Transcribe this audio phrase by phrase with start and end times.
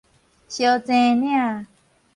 [0.49, 1.67] 相爭領